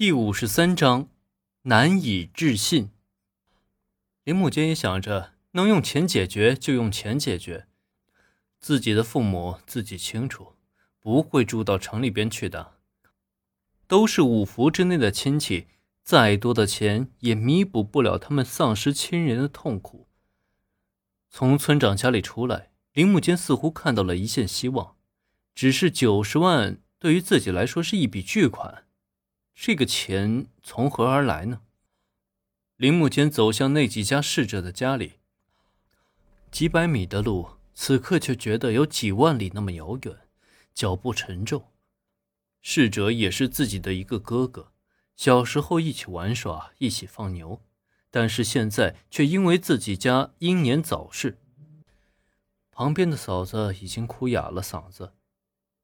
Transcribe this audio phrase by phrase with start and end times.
[0.00, 1.10] 第五十三章，
[1.64, 2.88] 难以置信。
[4.24, 7.66] 林木坚也想着，能用钱解决就用钱解决。
[8.58, 10.54] 自己的父母自己清楚，
[11.00, 12.78] 不会住到城里边去的。
[13.86, 15.66] 都是五福之内的亲戚，
[16.02, 20.08] 再多的钱也弥补不了他们丧失亲人的痛苦。
[21.28, 24.96] 从村长家里出来，林木坚似乎看到了一线希望。
[25.54, 28.86] 只是九十万，对于自己来说是一笔巨款。
[29.62, 31.60] 这个钱从何而来呢？
[32.76, 35.18] 林木间走向那几家逝者的家里，
[36.50, 40.16] 几百米的路，此刻却觉得有几万里那么遥远，
[40.72, 41.70] 脚步沉重。
[42.62, 44.72] 逝者也是自己的一个哥哥，
[45.14, 47.60] 小时候一起玩耍，一起放牛，
[48.10, 51.36] 但是现在却因为自己家英年早逝。
[52.70, 55.12] 旁边的嫂子已经哭哑了嗓子，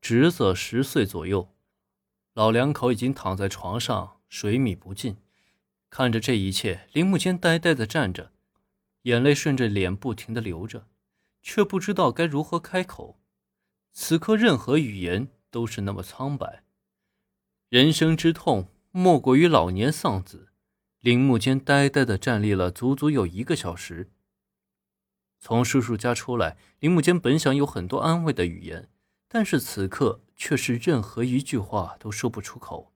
[0.00, 1.54] 侄子十岁左右。
[2.38, 5.16] 老两口已经躺在床上，水米不进。
[5.90, 8.30] 看着这一切，林木坚呆呆地站着，
[9.02, 10.86] 眼泪顺着脸不停地流着，
[11.42, 13.18] 却不知道该如何开口。
[13.92, 16.62] 此刻，任何语言都是那么苍白。
[17.70, 20.50] 人生之痛，莫过于老年丧子。
[21.00, 24.12] 林木坚呆呆地站立了足足有一个小时。
[25.40, 28.88] 从叔叔家出来，林木坚本想有很多安慰的语言。
[29.26, 32.94] 但是此刻却是任何一句话都说不出口。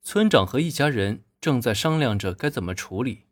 [0.00, 3.24] 村长和一家人正在商量着该怎么处理。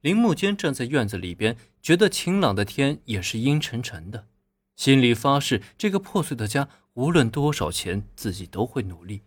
[0.00, 4.26] 林木坚站在院子里边，觉得晴朗的天也是阴沉沉的，
[4.74, 9.20] 心里发誓：这个破碎的家，无论多少钱，自己都会努力。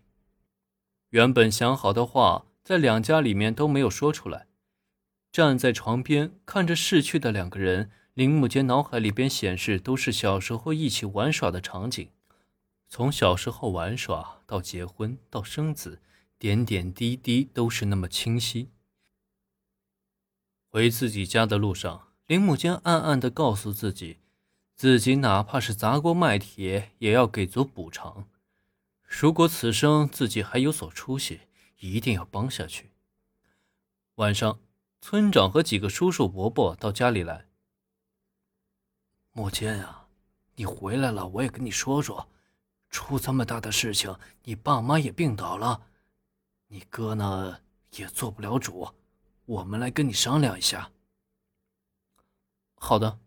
[1.12, 4.48] 原本想好的话，在两家里面都没有说出来。
[5.32, 12.10] 站在床边看着逝去的两个人，林木坚脑海里边显示都是小时候一起玩耍的场景。
[12.88, 16.02] 从小时候玩耍到结婚到生子，
[16.38, 18.70] 点点滴滴都是那么清晰。
[20.70, 24.20] 回自己家的路上，林木坚暗暗地告诉自己，
[24.76, 28.30] 自己哪怕是砸锅卖铁，也要给足补偿。
[29.08, 31.42] 如果此生自己还有所出息，
[31.80, 32.92] 一定要帮下去。
[34.16, 34.60] 晚上，
[35.02, 37.48] 村长和几个叔叔伯伯到家里来。
[39.32, 40.08] 木坚啊，
[40.56, 42.30] 你回来了，我也跟你说说。
[42.96, 45.82] 出这么大的事情，你爸妈也病倒了，
[46.68, 48.90] 你哥呢也做不了主，
[49.44, 50.90] 我们来跟你商量一下。
[52.76, 53.20] 好的。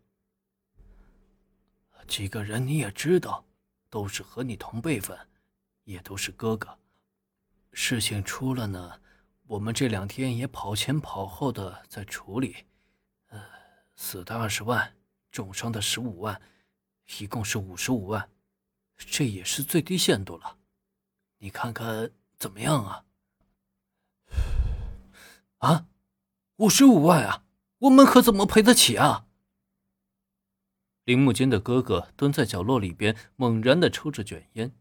[2.07, 3.45] 几个人你也知道，
[3.91, 5.15] 都是和你同辈分，
[5.85, 6.79] 也都是哥哥。
[7.75, 8.99] 事情出了呢，
[9.47, 12.65] 我们这两天也跑前跑后的在处理。
[13.29, 13.45] 呃，
[13.97, 14.97] 死的二十万，
[15.31, 16.41] 重伤的十五万，
[17.21, 18.31] 一共是五十五万。
[18.99, 20.59] 这也是最低限度了，
[21.39, 23.05] 你看看怎么样啊？
[25.59, 25.87] 啊，
[26.57, 27.45] 五十五万啊，
[27.79, 29.27] 我们可怎么赔得起啊？
[31.05, 34.75] 林木坚的哥哥蹲在角落里边，猛然的抽着卷烟。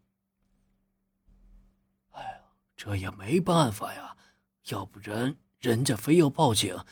[2.12, 2.42] 哎呀，
[2.76, 4.18] 这也没办法呀，
[4.66, 6.84] 要不然人家非要报警，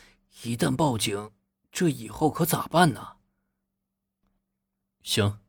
[0.44, 1.34] 一旦报警，
[1.70, 3.18] 这以后可咋办呢？
[5.04, 5.42] 行，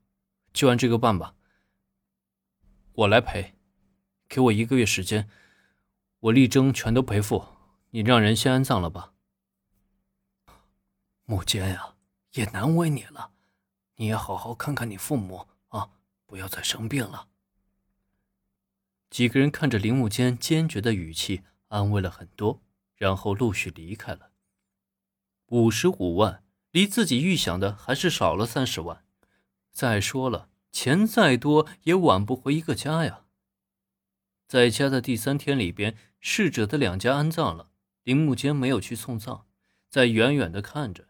[0.53, 1.36] 就按这个办吧。
[2.97, 3.55] 我来赔，
[4.27, 5.29] 给我一个月时间，
[6.21, 7.45] 我力争全都赔付。
[7.91, 9.13] 你让人先安葬了吧。
[11.27, 11.97] 木间呀，
[12.33, 13.33] 也难为你了，
[13.97, 15.91] 你也好好看看你父母啊，
[16.25, 17.29] 不要再生病了。
[19.11, 22.63] 几个人看着林木坚坚决的语气，安慰了很多，
[22.97, 24.31] 然后陆续离开了。
[25.49, 29.05] 五十五万，离自己预想的还是少了三十万。
[29.71, 30.49] 再说了。
[30.73, 33.25] 钱再多也挽不回一个家呀。
[34.47, 37.71] 在家的第三天里边，逝者的两家安葬了，
[38.05, 39.45] 林木坚没有去送葬，
[39.89, 41.09] 在远远的看着。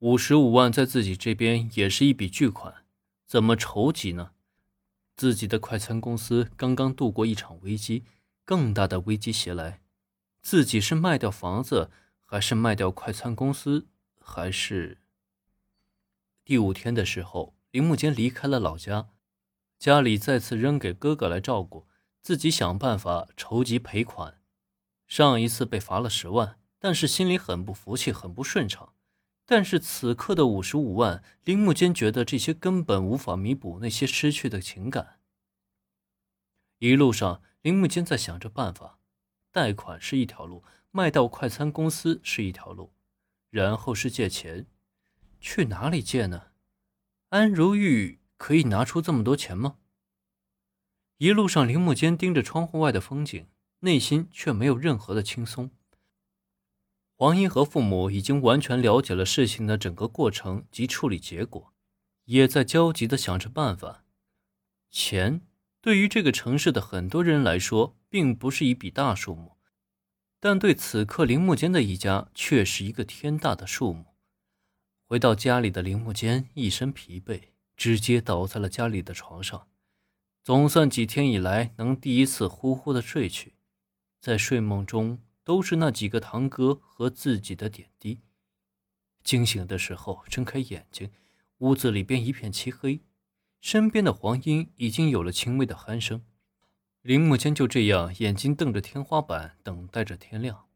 [0.00, 2.84] 五十五万在自己这边也是一笔巨款，
[3.24, 4.32] 怎么筹集呢？
[5.14, 8.04] 自己的快餐公司刚刚度过一场危机，
[8.44, 9.80] 更大的危机袭来，
[10.40, 11.90] 自己是卖掉房子，
[12.24, 13.86] 还是卖掉快餐公司，
[14.18, 14.98] 还是……
[16.44, 17.54] 第五天的时候。
[17.72, 19.08] 林木坚离开了老家，
[19.78, 21.88] 家里再次扔给哥哥来照顾，
[22.20, 24.42] 自己想办法筹集赔款。
[25.06, 28.92] 上一次被罚了十万，但是心里很不服气，很不顺畅。
[29.46, 35.20] 但是此刻的五十五万，林木坚觉得这些根本无法弥补那些失去的情感。
[36.78, 38.98] 一路上，林木坚在想着办法，
[39.50, 42.92] 贷款是一条路，卖到快餐公司是一条路，
[43.48, 44.66] 然后是借钱，
[45.40, 46.51] 去哪里借呢？
[47.32, 49.78] 安如玉可以拿出这么多钱吗？
[51.16, 53.46] 一路上，林木坚盯着窗户外的风景，
[53.78, 55.70] 内心却没有任何的轻松。
[57.16, 61.72] 黄英和父母已经完全了解了事情的整个过程及处理结果，
[62.26, 64.04] 也在焦急的想着办法。
[64.90, 65.40] 钱
[65.80, 69.56] 对于这个城市的很多人来说，并不是一笔大数目，
[70.38, 74.11] 但对此刻铃木间的一家却是一个天大的数目。
[75.12, 77.38] 回到家里的铃木间一身疲惫，
[77.76, 79.68] 直接倒在了家里的床上。
[80.42, 83.52] 总算几天以来能第一次呼呼的睡去，
[84.22, 88.22] 在睡梦中都是那几个堂哥和自己的点滴。
[89.22, 91.10] 惊醒的时候睁开眼睛，
[91.58, 93.02] 屋子里边一片漆黑，
[93.60, 96.24] 身边的黄莺已经有了轻微的鼾声。
[97.02, 100.68] 铃木间就这样眼睛瞪着天花板，等待着天亮。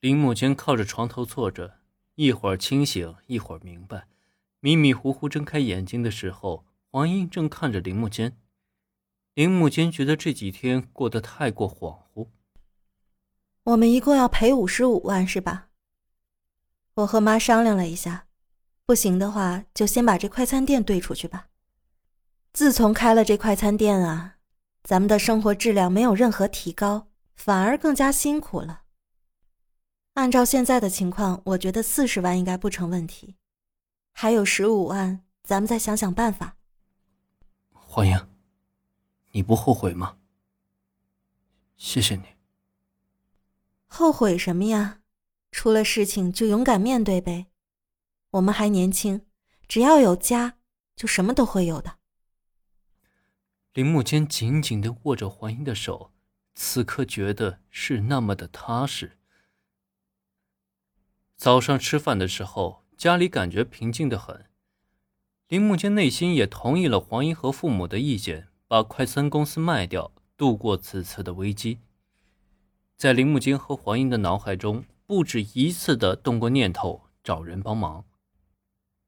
[0.00, 1.80] 铃木间靠着床头坐着，
[2.16, 4.06] 一会儿清醒，一会儿明白，
[4.60, 6.64] 迷迷糊糊睁开眼睛的时候。
[6.90, 8.38] 黄英正看着铃木间，
[9.34, 12.28] 铃木间觉得这几天过得太过恍惚。
[13.64, 15.70] 我们一共要赔五十五万，是吧？
[16.94, 18.28] 我和妈商量了一下，
[18.86, 21.48] 不行的话就先把这快餐店兑出去吧。
[22.52, 24.36] 自从开了这快餐店啊，
[24.84, 28.83] 咱们的生活质量没有任何提高，反而更加辛苦了。
[30.14, 33.36] 按照现在的情况，我觉得四十万应该不成问题，
[34.12, 36.56] 还有十五万，咱们再想想办法。
[37.72, 38.28] 黄英，
[39.32, 40.18] 你不后悔吗？
[41.76, 42.22] 谢谢你。
[43.86, 45.00] 后悔什么呀？
[45.50, 47.46] 出了事情就勇敢面对呗。
[48.30, 49.26] 我们还年轻，
[49.66, 50.58] 只要有家，
[50.94, 51.98] 就什么都会有的。
[53.72, 56.12] 林木间紧紧的握着黄英的手，
[56.54, 59.18] 此刻觉得是那么的踏实。
[61.44, 64.46] 早上吃饭的时候，家里感觉平静的很。
[65.48, 71.80] 铃木间内心也同意了黄英和父母的意见，把快餐公司卖掉，度过此次的危机。
[72.96, 78.06] 在铃木间和黄英的脑海中，不止一次的动过念头找人帮忙。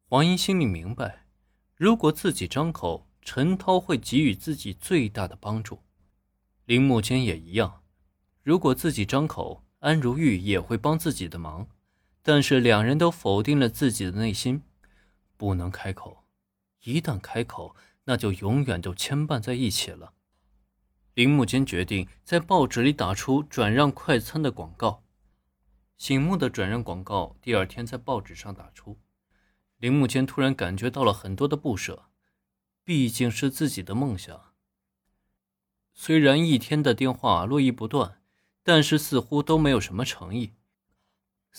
[0.07, 1.25] 黄英心里明白，
[1.75, 5.79] 如果自己张口，陈涛会给予自己最大的帮助。
[6.67, 7.81] 铃木间也一样，
[8.43, 11.67] 如果自己张口，安如玉也会帮自己的忙。
[12.29, 14.65] 但是两人都否定了自己的内心，
[15.37, 16.25] 不能开口。
[16.83, 20.13] 一旦开口，那就永远都牵绊在一起了。
[21.15, 25.05] 铃木间决定在报纸里打出转让快餐的广告。
[25.97, 28.99] 醒目的转让广告第二天在报纸上打出。
[29.79, 32.07] 铃木间突然感觉到了很多的不舍，
[32.83, 34.53] 毕竟是自己的梦想。
[35.95, 38.21] 虽然一天的电话络绎不断，
[38.65, 40.55] 但是似乎都没有什么诚意。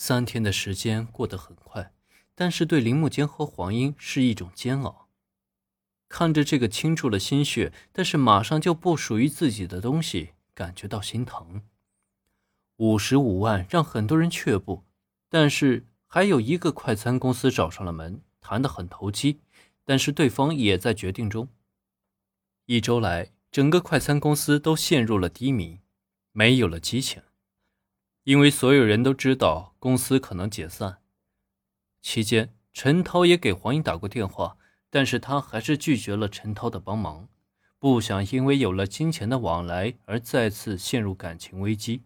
[0.00, 1.92] 三天的时间过得很快，
[2.36, 5.08] 但是对铃木间和黄英是一种煎熬。
[6.08, 11.62] 看着这个倾注了心血，但是马上就不属于自己的东西，感觉到心疼。
[12.76, 14.84] 五十五万让很多人却步，
[15.28, 19.40] 但是还有一个快餐公司找上了门，谈得很投机，
[19.84, 21.48] 但是对方也在决定中。
[22.66, 25.80] 一周来，整个快餐公司都陷入了低迷，
[26.30, 27.20] 没有了激情，
[28.28, 30.98] 因为所有人都知道公司可能解散。
[32.02, 34.58] 期间，陈涛也给黄英打过电话。
[34.90, 37.28] 但是他还是拒绝了陈涛的帮忙，
[37.78, 42.02] 不想因为有了金钱的往来而再次陷入感情危机。